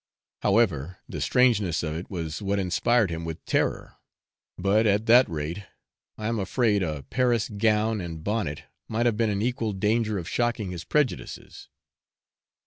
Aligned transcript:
However, 0.41 0.97
the 1.07 1.21
strangeness 1.21 1.83
of 1.83 1.93
it 1.93 2.09
was 2.09 2.41
what 2.41 2.57
inspired 2.57 3.11
him 3.11 3.23
with 3.23 3.45
terror; 3.45 3.97
but, 4.57 4.87
at 4.87 5.05
that 5.05 5.29
rate, 5.29 5.59
I 6.17 6.25
am 6.27 6.39
afraid 6.39 6.81
a 6.81 7.03
Paris 7.11 7.49
gown 7.49 8.01
and 8.01 8.23
bonnet 8.23 8.63
might 8.87 9.05
have 9.05 9.15
been 9.15 9.29
in 9.29 9.43
equal 9.43 9.73
danger 9.73 10.17
of 10.17 10.27
shocking 10.27 10.71
his 10.71 10.85
prejudices. 10.85 11.69